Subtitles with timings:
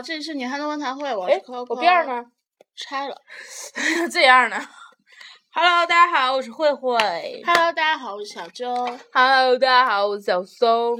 [0.00, 1.42] 好，这里是女汉子论坛会，我是。
[1.46, 2.06] 我辫儿？
[2.06, 2.24] 呢？
[2.74, 3.14] 拆了。
[4.10, 4.56] 这样呢。
[5.52, 6.96] Hello，大家好，我是慧慧。
[7.44, 8.74] Hello，大家好，我是小周。
[9.12, 10.96] Hello，大家好，我是小松。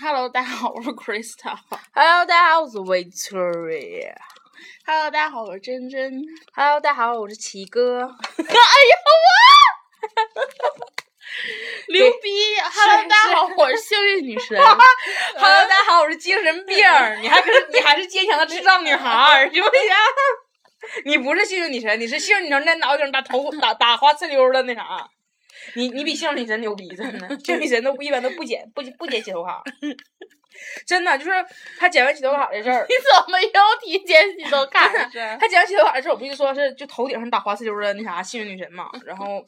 [0.00, 1.58] Hello，大家好，我是 Krista。
[1.92, 4.14] Hello，大家好，我是 Victoria。
[4.86, 6.22] Hello，大家好，我是珍珍。
[6.54, 7.98] Hello，大家好，我是奇哥。
[8.06, 8.94] 哎呀
[10.36, 11.07] 我！
[11.88, 14.56] 牛逼！Hello，大家好，我是幸运女神。
[14.58, 14.80] Hello，
[15.36, 17.16] 大家好，我是精神病儿。
[17.16, 19.82] 你还可是你还是坚强的智障女孩儿，行不行？
[21.04, 25.08] 你不是幸运女神，你是幸运女神那脑袋顶打头打打花呲溜的那啥。
[25.74, 29.62] 你你比幸运女神牛逼，真的， 幸运女神都一般都不剪不不剪洗头卡，
[30.86, 31.30] 真的就是
[31.78, 35.36] 他剪完洗头卡的事儿，你怎么又提剪洗头卡的事儿？
[35.38, 39.44] 他剪完洗头卡的事儿，我不是说是就头顶上打花丝溜的那啥幸运女神嘛， 然后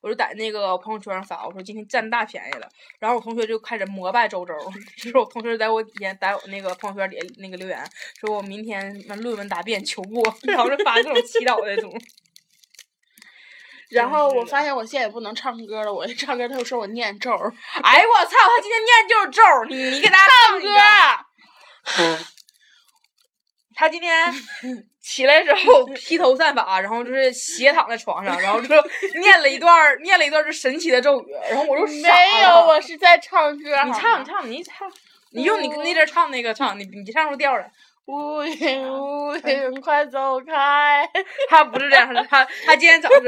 [0.00, 2.68] 我就在那个朋友圈上发，我说今天占大便宜了，
[2.98, 4.54] 然后我同学就开始膜拜周周，
[4.96, 7.78] 就是我同学在我底下在我那个朋友圈里那个留言，
[8.20, 11.92] 说我明天那论文答辩求过，然后就发各种祈祷那种。
[13.90, 17.52] 然后我发现我现在也不能唱歌了，我一唱歌他就说我念咒儿。
[17.82, 20.68] 哎我操，他今天念就是咒儿，你你给大家唱歌。
[23.74, 24.34] 他今天
[25.00, 28.68] 起来之后披头散发，然后就是斜躺在床上，然后就
[29.20, 33.84] 念了一段念了一段儿就神奇的咒语，然后我就傻没有，我是在唱歌。
[33.84, 34.92] 你唱你唱你唱，
[35.30, 37.70] 你用你那阵唱那个唱，你你唱出调儿来。
[38.06, 41.06] 乌云乌云快走开！
[41.50, 43.20] 他不是这样，他他今天早上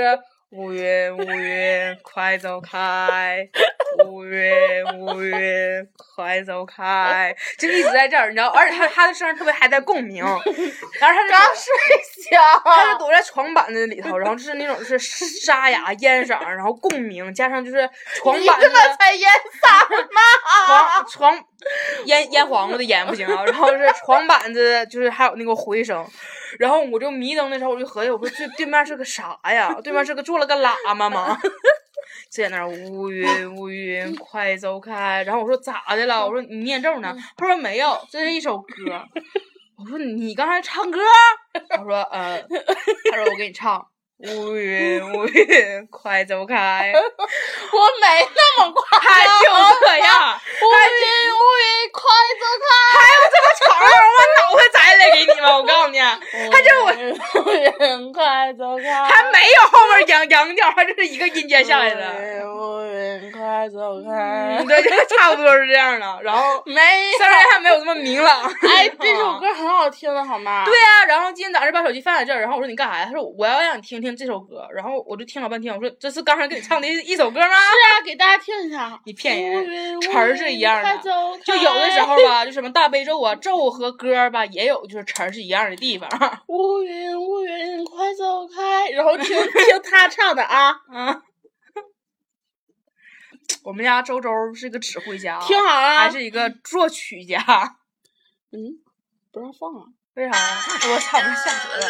[0.51, 3.49] 是乌云乌云快走开，
[4.07, 10.41] 乌云乌云快走开，就一直在这儿，你知道，而且他他的声音特别还带共鸣，然后
[11.01, 11.65] 他是刚睡
[12.31, 12.41] 觉。
[12.65, 19.29] 他是躲在床板子里头，然后就是那种是沙哑烟嗓，然后共鸣，加上就是床板子才烟
[19.61, 21.07] 嗓？
[21.07, 21.45] 床床
[22.05, 26.07] 烟烟黄瓜的烟不行啊，然后是床板子，就是还有那个回声，
[26.59, 29.77] 然后我就迷瞪的时候，我就合计，我说这对面是个啥呀？
[29.83, 31.39] 对面是个做了个喇嘛吗？
[32.31, 36.25] 就在那儿乌 云乌云快走开，然后我说咋的了？
[36.27, 37.17] 我说你念咒呢？
[37.37, 39.05] 他说没有， 这是一首歌。
[39.79, 40.99] 我说你刚才唱歌？
[41.69, 42.41] 他说呃，
[43.11, 43.87] 他说我给你唱。
[44.23, 49.41] 乌云乌云快走开，我没那么夸他张。
[49.41, 49.47] 就
[49.81, 50.39] 这样。
[50.61, 52.03] 乌云乌云快
[52.39, 52.69] 走开！
[53.01, 55.57] 还有这么吵让我脑袋摘下来给你吗？
[55.57, 56.93] 我告诉你，他这我
[57.45, 58.85] 乌云快走开！
[59.05, 62.05] 还没有后面扬扬调，他这是一个音阶下来的。
[62.47, 64.63] 乌云快走开，！
[64.69, 66.21] 对，就差不多是这样的。
[66.23, 66.75] 然后没
[67.17, 68.45] 虽然还没有这么明朗。
[68.69, 70.67] 哎，这首歌很好听的好吗？
[70.67, 73.07] 对呀、然后今天早上把手机放在这儿，然后我说你干啥呀？
[73.07, 77.47] 他说我要让你听听这首歌，然后我就听了半天，我说这是刚才给你唱的一一首歌吗？
[77.47, 79.01] 是啊，给大家听一下。
[79.05, 80.99] 你骗人，云词儿是一样的。
[81.45, 86.09] 就有的时候吧，就什么大悲咒啊，咒和歌吧，也有就是词儿是一样的地方。
[86.49, 91.23] 乌云乌云快走开，然后听 听他唱的啊，嗯，
[93.65, 97.39] 我们家周周是个指挥家，听好了啊，还是一个作曲家。
[98.53, 98.81] 嗯，
[99.33, 99.87] 不让放啊。
[100.15, 100.59] 为啥呀？
[100.93, 101.87] 我操，我吓死了！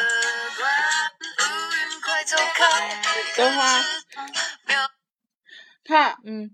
[3.37, 3.67] 等会儿，
[5.85, 6.51] 看，嗯，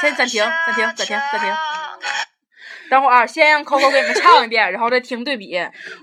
[0.00, 1.54] 先暂停，暂停，暂停，暂停。
[2.88, 5.54] 等会儿啊先让 Coco 给你们唱一遍，然后再听对比。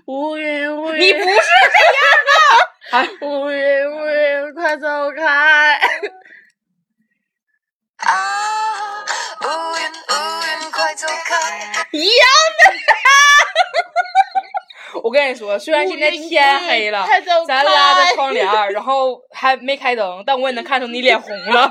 [0.05, 3.25] 乌云乌云，你不是这样的。
[3.25, 5.79] 乌云乌云快走开！
[11.91, 12.27] 一样
[15.03, 17.05] 我跟你说，虽然现在天黑了，
[17.45, 21.69] 咱拉开着窗帘，然后还没开灯，但我也能看出你脸红了。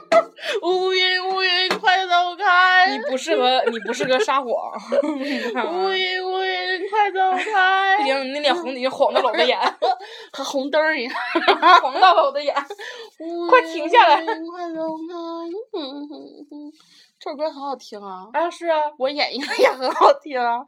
[0.62, 2.90] 乌云乌云快走开！
[2.90, 4.48] 你不不适合，你不适合撒谎。
[5.04, 7.98] 乌云乌云快走开！
[7.98, 9.58] 不行，你那脸红，已经晃到了我的眼，
[10.32, 11.12] 和红灯一样。
[11.82, 12.54] 晃到了我的眼。
[13.50, 15.12] 快停下来乌云快走开！
[17.22, 20.58] 这首歌很好听啊，啊，是啊，我演绎的也很好听啊。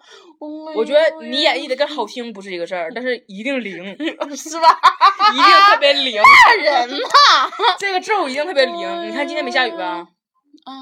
[0.76, 3.82] 我觉得你演绎的跟好听不是一个事儿，但是一定灵，
[4.36, 4.78] 是吧？
[5.32, 6.20] 一定特别灵。
[6.44, 7.50] 看人呐！
[7.80, 9.08] 这个咒一定特别灵。
[9.08, 10.06] 你看今天没下雨吧？
[10.64, 10.72] 啊，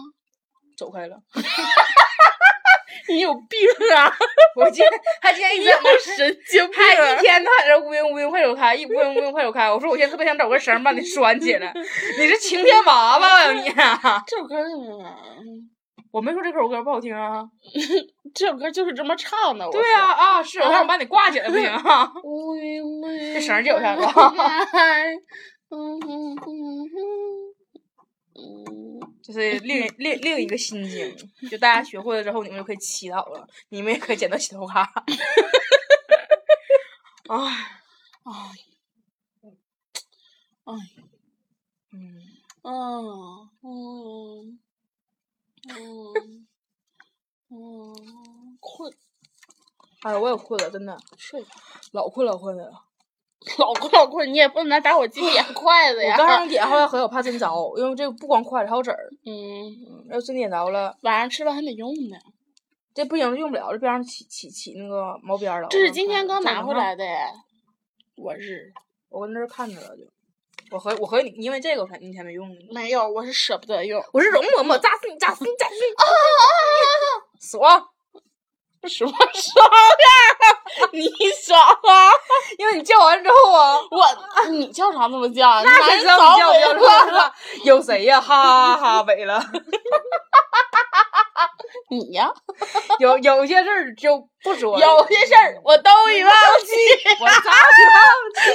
[0.77, 1.17] 走开了。
[3.09, 3.59] 你有病
[3.97, 4.13] 啊！
[4.57, 7.17] 我今天他今天一你直在那有神经病他一啊！
[7.21, 9.71] 天都在这乌云乌云快走开，一乌云乌云快走开。
[9.71, 11.73] 我说我现在特别想找个绳把你拴起来。
[12.19, 14.23] 你是晴天娃娃呀你、啊？
[14.27, 15.05] 这首歌，怎么
[16.13, 17.45] 我没说这首歌不好听啊。
[18.35, 19.69] 这首歌就是这么唱的。
[19.71, 22.11] 对呀、啊，啊，是我想把你挂起来不行啊。
[22.25, 24.03] 乌云乌云，这绳儿借我下子
[25.73, 27.50] 嗯嗯嗯
[28.41, 31.15] 嗯这是另另另一个心经，
[31.49, 34.83] 就大家学会了之后，你们就可以祈祷了，你们也可以捡到洗头卡。
[37.29, 37.37] 唉，
[38.25, 38.33] 哎
[40.65, 40.75] 哎
[41.93, 42.23] 嗯，
[42.63, 44.59] 嗯嗯
[45.69, 46.47] 嗯
[47.51, 48.93] 嗯，困，
[50.03, 51.51] 哎，我也困了，真的，睡吧。
[51.93, 52.85] 老困老困的了。
[53.59, 56.13] 老困老困，你也不能拿打火机点筷子呀。
[56.13, 57.47] 我刚上点，后来合计我怕真着，
[57.79, 62.17] 因为这个不光筷子还有纸儿，嗯，嗯要真点着了，晚上吃了还得用呢。
[62.93, 65.69] 这不行用不了，这边上起起起那个毛边了。
[65.71, 67.05] 这是今天刚拿回来的。
[68.17, 68.71] 我日
[69.09, 70.03] 我跟那儿看着了就。
[70.71, 72.57] 我和我和你因为这个我才你才没用呢。
[72.71, 74.05] 没有，我是舍不得用。
[74.13, 77.41] 我是容嬷嬷扎死你扎死你扎死你！
[77.41, 77.89] 爽，
[78.87, 80.60] 什么爽呀？
[80.93, 81.09] 你
[81.43, 82.11] 爽啊！
[82.59, 84.07] 因为你叫完之后啊，我
[84.51, 85.63] 你叫啥那么叫？
[85.63, 87.33] 那谁知道你叫不叫？
[87.65, 88.21] 有谁呀？
[88.21, 89.43] 哈哈哈哈萎了。
[91.91, 92.31] 你呀？
[92.99, 96.33] 有有些事儿就不说了，有些事儿我都已忘
[96.65, 96.75] 记，
[97.21, 98.01] 我早已忘
[98.45, 98.51] 记。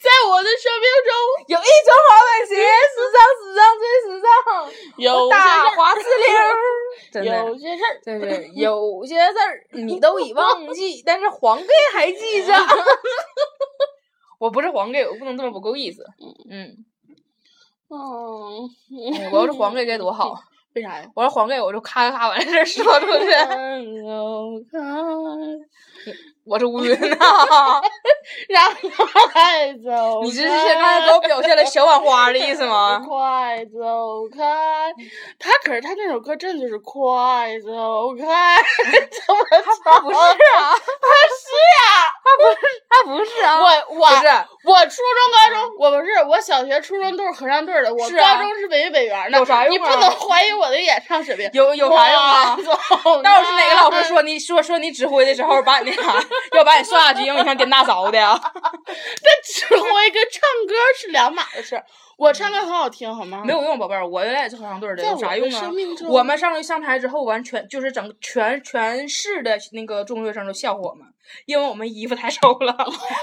[0.00, 1.10] 在我的生命中
[1.48, 4.26] 有一种滑板鞋，时尚时尚最时尚。
[4.96, 6.46] 有些事大花石榴儿，
[7.12, 12.52] 真儿，的有些事儿，真是有些事儿你都已忘记， 但是黄 gay 还记着。
[14.38, 16.06] 我不是黄 gay，我不能这么不够意思。
[16.48, 16.84] 嗯，
[17.88, 18.70] 嗯，
[19.14, 20.40] 哎我要是黄 gay 该多好。
[20.78, 21.04] 为啥呀？
[21.14, 23.26] 我要黄 gay，我就咔咔咔把这事儿说出去。
[26.46, 27.16] 我是乌云呐，
[28.48, 30.24] 让快走开！
[30.24, 33.02] 你这是现在给我表现了小碗花的意思吗？
[33.06, 34.90] 快走开！
[35.38, 39.44] 他可是他那首歌真的就是快走开，怎 么
[39.84, 40.72] 他不是啊，
[41.48, 44.28] 他是呀、他不是啊， 我我不是
[44.64, 51.48] 我初中高中我不是我小学初中都是合唱队的，我是啊高中是文艺委员的，有啥用啊你不能怀疑我的演唱水平。
[51.52, 52.54] 有有啥用啊？
[52.56, 56.14] 快 走到时候是哪个老师说你说说你指挥的时候把你那啥，
[56.56, 58.38] 要把你刷下去，让你像颠大勺的呀？
[58.86, 61.84] 那指挥跟唱歌是两码的事儿。
[62.18, 63.44] 我唱歌很好听，好吗？
[63.46, 65.70] 没有用，宝贝儿，我原来也是合唱队的，有啥用啊
[66.08, 71.06] 我们上去上台之后，完全就是整全全市的那个中学生都笑话我们，
[71.46, 72.76] 因为我们衣服太丑了，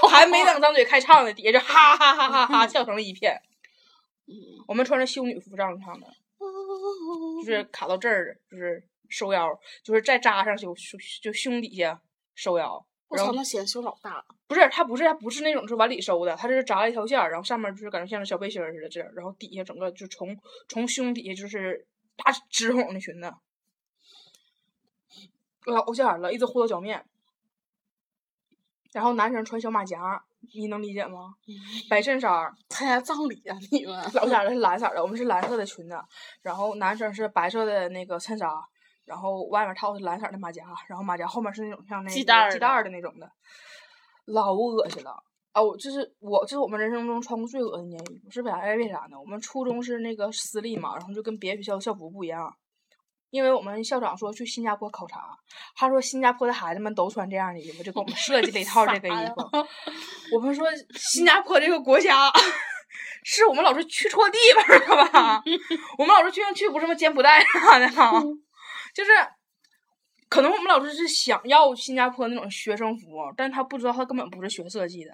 [0.08, 3.38] 还没等张嘴开唱呢，底下就哈哈哈哈哈笑成了一片。
[4.66, 6.06] 我们穿着修女服上去唱的，
[7.44, 9.46] 就是卡到这儿，就是收腰，
[9.84, 12.00] 就是再扎上胸胸就胸底下
[12.34, 12.82] 收腰。
[13.08, 14.24] 我操，那显胸老大。
[14.48, 20.36] 不是，它不是，它不是那种是往里收的，它这是扎了一条线儿，然后上面就是感觉像个小背心儿似的这样，然后底下整个就从
[20.68, 21.86] 从胸底下就是
[22.16, 23.32] 大直筒的裙子，
[25.66, 27.04] 老显儿了，一直护到脚面，
[28.92, 31.34] 然后男生穿小马甲，你能理解吗？
[31.90, 33.94] 白衬衫，参加葬礼啊，你们？
[34.14, 35.96] 老显儿的是蓝色的，我们是蓝色的裙子，
[36.42, 38.48] 然后男生是白色的那个衬衫，
[39.06, 43.30] 然后外面套的是蓝色的马甲，然后马甲后面是那种像那个系带儿的那种的，
[44.26, 45.22] 老恶心了。
[45.52, 48.58] 啊，我这是我这是我们人生中穿过最恶心的衣服，是为啥？
[48.58, 49.18] 为啥呢？
[49.18, 52.54] 我们初中是那个私立嘛，然后就跟别的学校校服不一样，
[53.30, 55.34] 因为我们校长说去新加坡考察，
[55.74, 59.66] 他说新加坡的孩子们都穿这样的衣服，就给我们 设计了一套这个衣服。
[60.36, 62.30] 我们说新加坡这个国家，
[63.24, 65.42] 是我们老师去错地方了吧？
[65.96, 68.22] 我们老师去去不是什么柬埔寨啥的哈，
[68.96, 69.10] 就是
[70.30, 75.12] 可能我们老师是想要新加坡那种学生服，但他不知道他根本不是学设计的，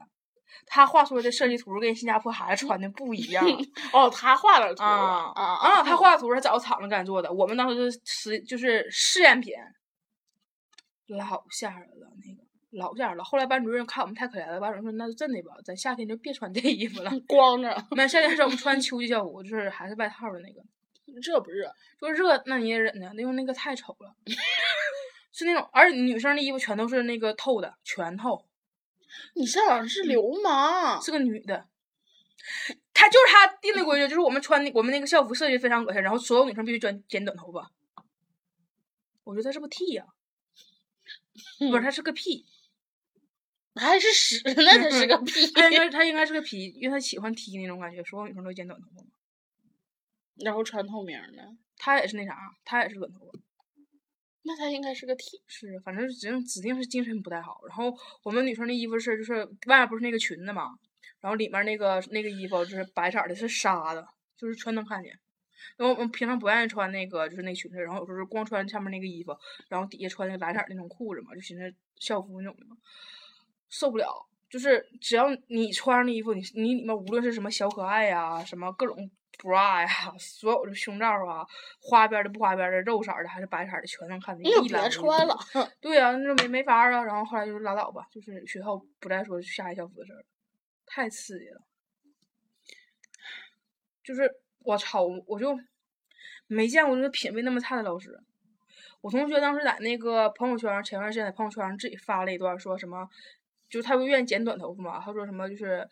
[0.66, 3.44] 他画出来的设计图跟新加坡孩子穿的不一样。
[3.92, 5.82] 哦，他画的图啊啊啊！
[5.82, 9.52] 他画的图是找厂子给咱做的，我们当时是实就是试验品，
[11.08, 13.24] 老吓人了，那个老吓人了。
[13.24, 17.10] 后来班主任看我们太可怜了，班主任说：“那就真的吧，咱夏天就别穿这衣服了。
[17.26, 17.76] 光着。
[17.96, 20.62] 那夏天时候我们穿秋季校服，就是还是外套的那个。
[21.20, 21.72] 热不热？
[21.98, 24.14] 说热那你也忍呢，因为那个太丑了，
[25.32, 28.46] 是那种，而且女生的衣服全都是那个透的，全透，
[29.34, 31.00] 你这好像是流氓。
[31.02, 31.68] 是个女的。
[32.94, 37.70] 他就是他定的规矩，就是我们穿的我们那个校服设计非常恶心，然后所有女生必须剪剪短头发。
[39.24, 40.04] 我觉得他是不是 T 呀、
[41.70, 42.44] 不是，他是个 P，
[43.76, 45.46] 还是屎，那他是个屁。
[45.54, 49.08] 他应该他应该是个皮因为他喜欢 T 那种感觉，所有女生都剪短头发嘛。
[50.36, 53.40] 然后穿透明的，他也是那啥，他也是短头发。
[54.44, 55.40] 那他应该是个 T。
[55.46, 57.60] 是，反正指定指定是精神不太好。
[57.68, 60.70] 然后我们女生的衣服是，就是外面不是那个裙子嘛，
[61.20, 64.04] 然后里面那个那个衣服就是白色的，是纱的，
[64.36, 65.16] 就是全能看见。
[65.76, 69.32] 然后我们平常不愿意穿那个就是那裙子，然后有时候光穿上面那个衣服，
[69.68, 72.76] 然后底下穿那个蓝色那种裤子嘛，就寻思校服那种的嘛，
[73.68, 74.26] 受不了。
[74.50, 79.08] 就是只要你穿上那衣服，你你里面无论是什么小可爱呀、什么各种
[79.42, 81.44] bra 呀，所有的胸罩啊，
[81.80, 84.44] 花边的不花边的，肉色的还是白色的，全能看见。
[84.44, 85.36] 你就别一览无余穿了。
[85.80, 87.02] 对呀、那就没没法儿啊。
[87.02, 90.24] 然后后来就是拉倒吧，就是学校不再说下一校服的事儿了，
[90.86, 91.60] 太刺激了。
[94.04, 94.30] 就是
[94.60, 95.58] 我操，我就
[96.46, 98.20] 没见过就是品味那么差的老师。
[99.00, 103.08] 我同学当时在那个朋友圈，前段时间在朋友圈上自己发了一段，说什么，
[103.68, 105.88] 就是他不愿意剪短头发嘛，他说什么就是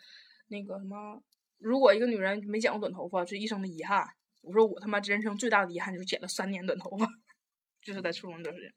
[0.49, 1.21] 那个什么，
[1.61, 4.05] 如果一个女人没剪过短头发，是一生的遗憾。
[4.43, 7.07] 我说我他妈人生最大的遗憾就是剪了三年短头发，
[7.83, 8.73] 就是在初中那段时间。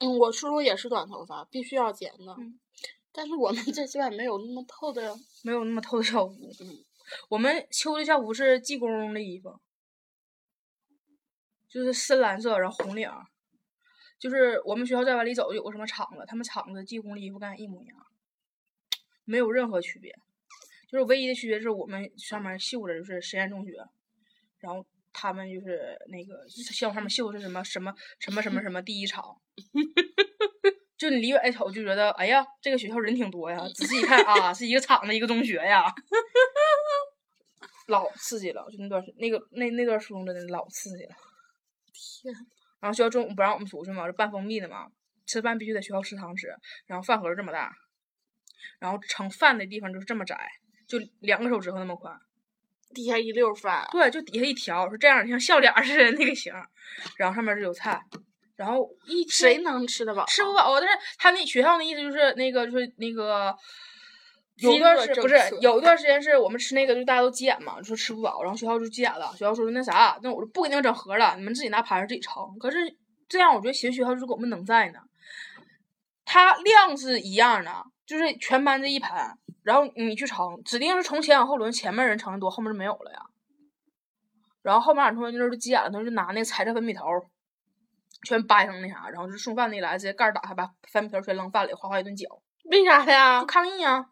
[0.00, 2.36] 嗯，我初中也是短头发，必须要剪的。
[2.38, 2.60] 嗯
[3.18, 5.16] 但是我们这基本没有那么透的。
[5.42, 6.36] 没有那么透的校服。
[7.30, 9.58] 我们秋的校服是技工的衣服，
[11.66, 13.24] 就是深蓝色，然后红领儿。
[14.18, 17.96] 就是我们学校再往里走有个什么厂子，他们厂子技工的衣服跟俺一模一样，
[19.24, 20.14] 没有任何区别。
[20.96, 23.72] 就是唯一的区别是我们上面绣的就是实验中学，
[24.60, 29.38] 然后他们就是那个校上面绣的是什么什么什么什么什么第一场。
[30.96, 33.58] 就你离远一瞅就觉得，哎呀，这个学校人挺多呀。
[33.74, 35.84] 仔细一看啊，是一个厂子一个中学呀，
[37.88, 38.66] 老刺激了。
[38.70, 41.14] 就那段那个那那段初中真的老刺激了。
[41.92, 42.34] 天，
[42.80, 44.90] 然后学校中午不让我们出去嘛，是半封闭的嘛，
[45.26, 47.70] 吃饭必须在学校食堂吃，然后饭盒这么大，
[48.78, 50.48] 然后盛饭的地方就是这么窄，
[50.86, 52.14] 就两个手指头那么宽。
[52.94, 53.86] 底下一溜饭。
[53.92, 56.66] 对，就底下一条是这样，像笑脸似的那个形儿，
[57.16, 58.00] 然后上面是有菜，
[58.54, 60.24] 然后一谁能吃得饱？
[60.26, 63.54] 吃不饱啊，但是他那学校的意思就是那个就是那个，
[64.56, 72.32] 有一段时不是有一段时间是我们吃那个，就大家都急眼嘛，就说吃不饱，然后学校就急眼了，学校说那啥，那我就不给你们整盒了，你们自己拿盘子自己盛。
[72.58, 72.78] 可是
[73.28, 75.00] 这样，我觉得其实学校就是给我们能在呢，
[76.24, 83.18] 它量是一样的，就是全班这一盘，然后你去盛，指定是从前往后轮，前面人盛的多，后面就没有了呀。
[84.62, 87.04] 然后后面俺同学就急眼了，他就拿那个彩色粉笔头
[88.22, 93.46] 全掰成那啥，然后就送饭那来，直接盖儿打开，把粉笔头全扔饭里，哗哗一顿搅，为啥呀就？
[93.46, 94.08] 抗议啊、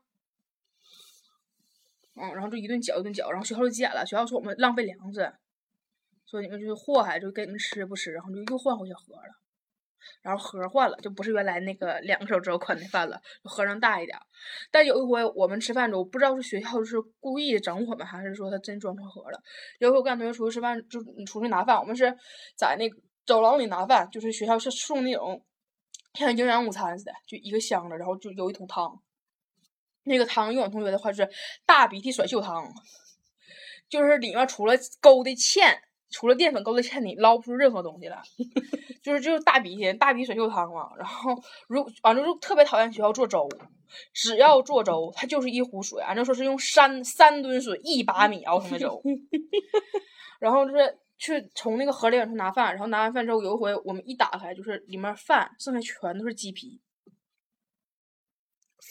[2.16, 5.32] 嗯，然后就一顿搅一顿搅，然后学校就急眼了，学校说我们浪费粮食，
[6.26, 9.43] 说你们就是祸害，就给你们吃不吃，然后就又换回去盒了。
[10.22, 14.18] 然后盒换了，就不是原来那个两个手指头宽的饭了，就盒上大一点。
[14.70, 19.40] 但有一回我们吃饭的时候，不知道是学校是故意整我们，还是说他真装错盒了。
[19.78, 22.14] 有一回我跟俺同学出去吃饭，就你出去拿饭，我们是
[22.56, 22.88] 在那
[23.26, 25.44] 走廊里拿饭，就是学校是送那种
[26.14, 29.00] 像营养午餐似的，就一个箱子，然后就有一桶汤。
[30.06, 31.26] 那个汤用我同学的话是
[31.64, 32.70] 大鼻涕甩袖汤，
[33.88, 35.78] 就是里面除了勾的芡，
[36.14, 38.22] 除了淀粉勾的芡，你捞不出任何东西来。
[39.02, 40.92] 就是就是大鼻涕，大鼻水袖汤嘛。
[40.96, 41.34] 然后
[41.66, 43.48] 如完了就特别讨厌学校做粥，
[44.12, 49.02] 只要做粥，它就是一壶水，按照说是用三三吨水一把米熬成的粥。
[50.38, 56.80] 然后就是去从那个河里往出拿饭，然后拿完饭之后，有一回我们一打开，就是里面饭剩下全都是鸡皮，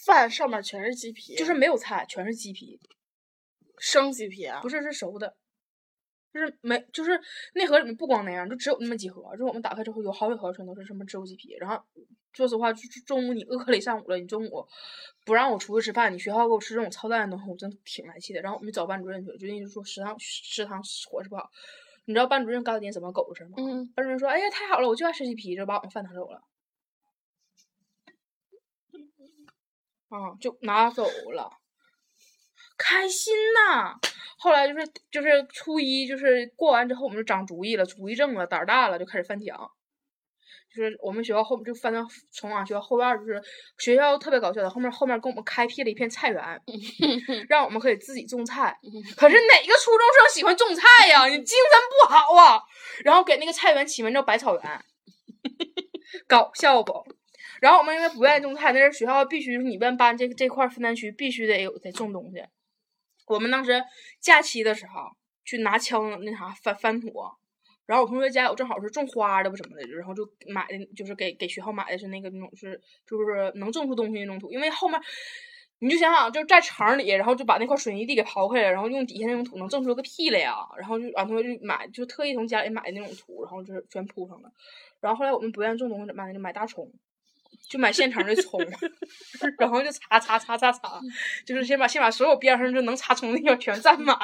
[0.06, 2.78] 饭上面全是鸡皮，就是没有菜，全是鸡皮，
[3.78, 4.60] 生鸡皮啊。
[4.62, 5.38] 不是是熟的。
[6.34, 7.22] 就是没，就是
[7.54, 9.22] 那盒里面不光那样，就只有那么几盒。
[9.34, 11.56] 就是我们打开之后有好几盒全都是什么植物鸡皮。
[11.60, 11.84] 然后
[12.34, 14.68] 说实话，就就中午你饿了一上午了，你中午
[15.26, 18.42] 不让我出去吃饭，你学校给我吃这种操蛋的东西，我真挺来气的。
[18.42, 21.52] 然后我们找班主任去了，就那就说食堂食堂伙食不好。
[22.06, 23.56] 你知道班主任干了件什么狗事儿吗？
[23.58, 26.42] 嗯，班主任说：“哎呀，太好了，我就爱吃鸡皮，就把我们饭拿走了。”
[30.10, 31.60] 啊，就拿走了，
[32.78, 34.00] 开心呐！
[34.38, 39.70] 后来就是就是初一，就是过完之后，我们就长主意了，主意正了，胆儿大了，就开始翻墙。
[40.76, 42.00] 就是我们学校后就翻到
[42.32, 43.40] 从俺学校后院儿，就是
[43.78, 46.44] 学校特别搞笑的，后面后面给我们开辟了一片菜园，
[47.48, 48.76] 让我们可以自己种菜。
[49.16, 51.28] 可是哪个初中生喜欢种菜呀？
[51.28, 52.60] 你精神不好啊！
[53.04, 54.64] 然后给那个菜园起名叫百草园，
[56.28, 57.06] 搞笑不？
[57.62, 62.44] 然后我们因为不愿意种菜，那是学校必须你们班这这块儿分担区必须得有得种东西。
[63.28, 63.84] 我们当时
[64.20, 65.12] 假期的时候
[65.46, 67.12] 去拿枪那啥翻翻土，
[67.86, 75.00] 然后我同学家有正好是种花的不什么的，然后就买的就是给给学校买的是那个那种是就是能种出东西那种土，因为后面
[75.80, 84.50] 你就想想就是在城里，然后就把那块水泥地给刨开了，然后用底下那种土能种出个屁来呀，然后就俺同学就买就特意从家里买的那种土，然后就是全铺上了。
[85.02, 86.34] 然后后来我们不愿意种东西怎么办呢？
[86.34, 86.90] 就买大葱。
[87.70, 88.60] 就买现成的葱，
[89.58, 91.00] 然后就擦擦擦擦擦，
[91.46, 94.18] 就是先把先把所有边上就能擦葱的地方全占满，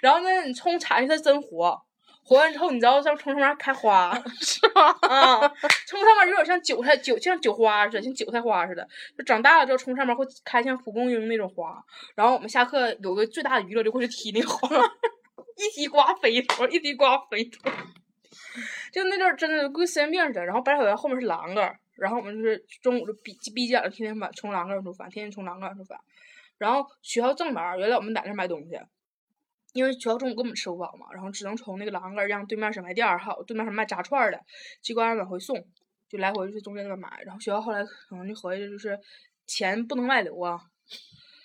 [0.00, 1.80] 然后呢，你葱铲下去它真活，
[2.24, 4.90] 活完之后你知道在葱上面开花，是吗？
[5.02, 5.40] 啊，
[5.86, 8.86] 葱上面有点像韭菜韭像韭花似的，像韭菜花似的，
[9.16, 11.82] 就长大了之后葱上面会开像蒲公英那种花，
[12.14, 14.68] 然后我们下课有个最大的娱乐就过去踢那个花，
[15.56, 17.70] 一踢瓜飞一坨，一踢瓜飞一坨，
[18.92, 21.78] 就那阵儿真的跟神经病似的，然后百草园后面是栏杆儿。
[22.02, 26.00] 然后我们就是中午就逼逼急眼了，天天把从栏杆儿做饭，天天从栏杆儿做饭。
[26.58, 28.76] 然后学校正门，原来我们在那儿买东西，
[29.72, 34.40] 因为学校中午根本吃不饱嘛，然后只能从那个栏杆让对面小卖店儿，还有对面什么卖炸串儿的，
[34.80, 35.64] 机关往回送，
[36.08, 37.22] 就来回去中间那边买。
[37.24, 38.98] 然后学校后来可能就合计就是
[39.46, 40.60] 钱不能外流啊，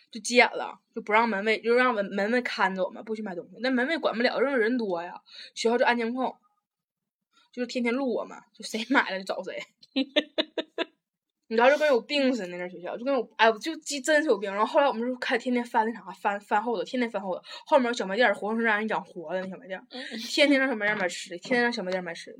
[0.09, 3.57] 就急眼了，就不让门卫，就让门门卫看着我们，不许买东西。
[3.59, 5.21] 那门卫管不了，因为人多呀，
[5.53, 6.35] 学校就安监控，
[7.51, 9.61] 就是天天录我们，就谁买了就找谁。
[11.49, 14.51] 你知道就跟有病似的，那学校就跟有哎，我就真真是有病。
[14.51, 17.41] 然后后来我们就开始天天翻那啥，翻翻后头，天天翻后头。
[17.65, 19.81] 后面小卖店活生生让人养活的那小卖店，
[20.29, 22.39] 天天让小卖店买吃的，天天让小卖店买吃的。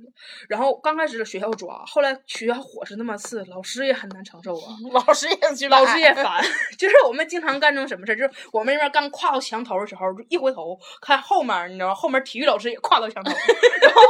[0.50, 4.76] 然后刚开始学校抓，后来学校伙食那么次，老师也很难承受啊。
[4.92, 6.44] 老师也去老师也烦，
[6.78, 11.96] 就是我们经常干这种什么事儿，就是我们那边刚跨到墙头的时候，就一回头看后面，你知道吗？
[11.96, 13.32] 后面体育老师也跨到墙头，
[13.82, 14.02] 然后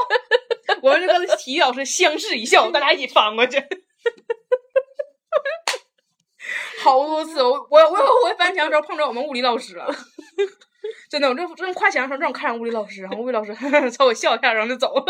[0.82, 3.64] 我们就跟体育老师相视一笑，大家一起翻过去。
[6.84, 9.88] 好多次，我我我有回翻墙的时候碰着我们物理老师了，
[11.10, 13.54] 真的，我正正跨墙的时候正看上物理老师，然后物理老师
[13.92, 15.04] 朝我笑一下，然后就走了。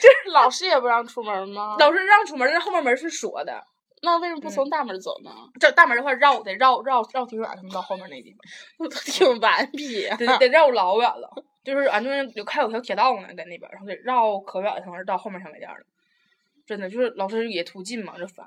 [0.00, 1.76] 就是老师也不让出门吗？
[1.78, 3.64] 老师让出门，但是后面门是锁的。
[4.02, 5.30] 那为什么不从大门走呢？
[5.58, 8.36] 这大门的话绕得绕绕绕挺远，他们到后面那地
[8.78, 11.30] 方，挺顽皮，得得绕老远了。
[11.64, 15.78] 就是俺那边有开有条铁道呢，在那边，然后得绕可远才能到后面小卖店了。
[16.66, 18.46] 真的就是老师也图近嘛，就烦。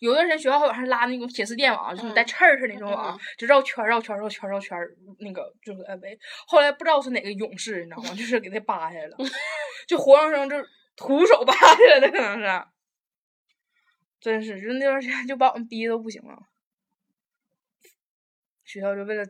[0.00, 4.76] 有段时间学校往上拉那种铁丝电网，就是带刺儿似的那种网，就绕圈绕圈绕圈绕圈，
[5.20, 6.18] 那个就是哎喂。
[6.46, 8.10] 后来不知道是哪个勇士，你知道吗？
[8.16, 9.16] 就是给他扒下来了，
[9.86, 10.56] 就活生生就
[10.96, 12.64] 徒手扒下来的，可能是。
[14.20, 16.34] 真是，就那段时间就把我们逼的都不行了。
[18.64, 19.24] 学校就为了，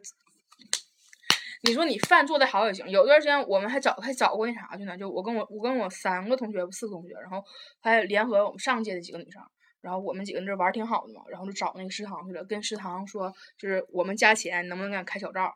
[1.63, 2.89] 你说你饭做的好也行。
[2.89, 7.45] 有段时间我们还找还找过那啥去呢，就我跟我我跟我三个同学四个同学，然后
[7.81, 9.43] 还联合我们上届的几个女生。
[9.85, 15.55] 然后我们几个人这玩儿挺好的嘛，然后就找那个食堂去了，跟食堂说，就是我们加钱，能不能给俺开小灶？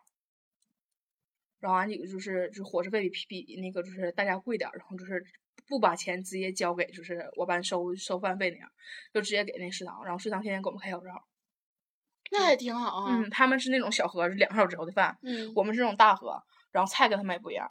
[1.61, 5.25] 然后俺几个就是就是伙食费比比那个就是大家贵点儿，然后就是
[5.67, 8.71] 不把钱直接交给就是我班收收饭费那样，
[9.15, 11.25] 就直接给那食堂，然后食堂天天给我们开小灶。
[12.31, 13.17] 那还挺好啊。
[13.17, 17.67] 嗯，他们是那种小盒是两个小时候的饭，嗯，我们是那种大盒，然后菜跟他们也不一样。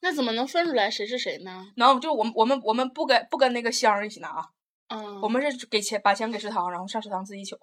[0.00, 1.70] 那怎么能分出来谁是谁呢？
[1.76, 4.50] 能，就我们我们我们不跟不跟那个箱儿一起拿。
[4.92, 7.56] 嗯，我们是给钱，把钱给食堂，然后上食堂自己取。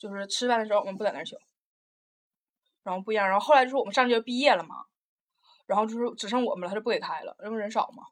[0.00, 1.36] 就是吃饭的时候，我们不在那儿取。
[2.86, 4.84] 然后不一样，然后后来就是我们上届毕业了嘛，
[5.66, 8.04] 然后就是只剩我们了，他就不给开了，因为人少嘛。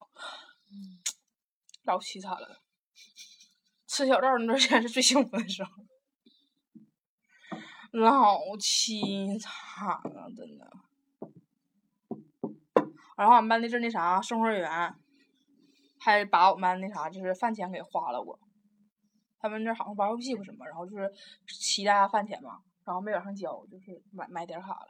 [1.84, 2.60] 老凄惨了，
[3.86, 5.70] 吃小灶那段时间是最幸福的时候，
[7.92, 9.52] 老凄惨
[10.12, 10.70] 了，真的。
[13.20, 14.94] 然后俺们班那阵那啥送货员，
[15.98, 18.40] 还把我们班那啥就是饭钱给花了我。
[19.38, 21.12] 他们那好像玩游戏或什么，然后就是
[21.46, 24.86] 骑大家饭钱嘛，然后没往上交，就是买买点卡了。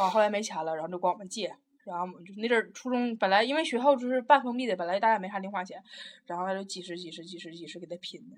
[0.00, 1.52] 啊，后来没钱了，然后就管我们借，
[1.84, 5.82] 然后我们就那阵儿初中本来因为学校就是半封闭的，本来大家没啥零花钱，
[6.24, 8.36] 然后他就几十几十几十几十给他拼的，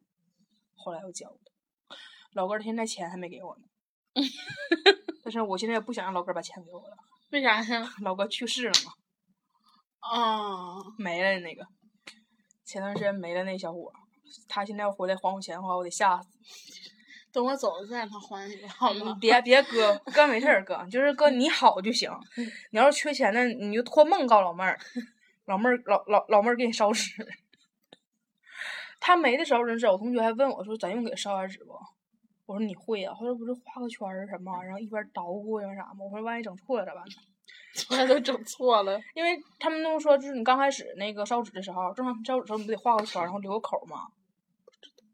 [0.74, 1.52] 后来又交的。
[2.32, 3.64] 老哥儿现在钱还没给我呢，
[5.22, 6.96] 但是我现在也不想让老哥儿把钱给我了。
[7.30, 7.94] 为啥呀？
[8.02, 8.92] 老哥去世了嘛，
[10.00, 11.64] 啊，没了那个，
[12.64, 13.94] 前段时间没了那小伙儿，
[14.48, 16.28] 他现在要回来还我钱的话，我得吓死。
[17.32, 19.16] 等我走了再让他还你吧，好吗？
[19.20, 22.10] 别别哥，哥没事儿，哥就是哥你好就行。
[22.72, 24.76] 你要是缺钱呢，你就托梦告老妹儿，
[25.44, 27.12] 老妹儿老老老妹儿给你烧纸。
[28.98, 31.72] 他没的时候真是，我同学还问我说：“咱用给他烧点纸不？”
[32.50, 37.14] 我说：“你会啊、他说：“不是画个圈儿什么，然后一边捣鼓一边啥吗？”我说：“万一整错了咋办呢？”
[37.76, 39.00] 从来都整错了。
[39.14, 44.08] 因为他们都说，就是你刚开始那个烧纸的时候，正常烧纸的时候你不得画个圈儿，然后留个口儿吗？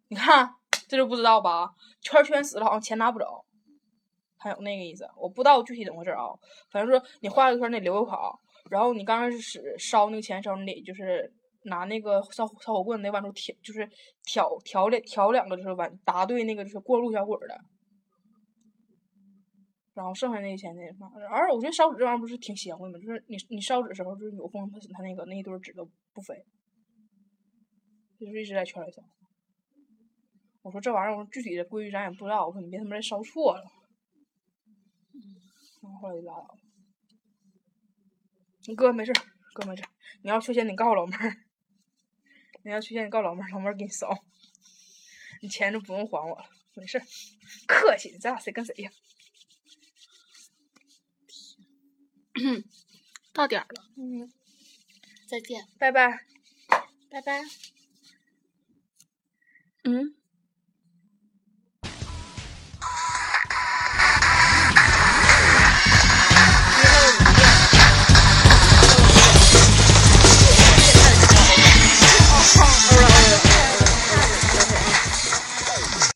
[0.08, 0.50] 你看
[0.88, 1.74] 这就不知道吧？
[2.00, 3.44] 圈圈死了，好像钱拿不走，
[4.38, 6.24] 还有那个意思，我不知道具体怎么回事啊。
[6.70, 8.38] 反正说你画个圈，得留个口，
[8.70, 11.30] 然后你刚开始烧那个钱的时候，你得就是
[11.66, 13.88] 拿那个烧烧火棍得往出挑，就是
[14.24, 17.60] 挑挑两挑两个，就是往答对那个就是过路小鬼儿的。
[19.94, 22.98] 然后剩下那些钱那放，而我觉得烧纸这玩意儿不是挺邪乎的吗？
[22.98, 26.34] 就是你你烧纸时候，就是有风它它那个那一堆纸都不飞，
[28.20, 29.02] 就是一直在圈里走。
[30.60, 33.64] 我说这玩意儿，我说具体的规矩咱也不知道，我说你别他妈再烧错了。
[35.82, 36.58] 然后后来就拉倒了。
[38.68, 39.12] 你哥没事，
[39.54, 39.82] 哥没事。
[40.22, 41.45] 你要缺钱，你告诉老妹儿。
[42.66, 44.24] 你要去见，你告诉老妹儿，老妹儿给你烧。
[45.40, 47.06] 你钱就不用还我了，没事儿。
[47.64, 48.90] 客气，咱俩谁跟谁呀？
[53.32, 54.32] 到点儿了，嗯，
[55.28, 56.26] 再见，拜拜。
[57.08, 57.44] 拜拜。
[59.84, 60.16] 嗯。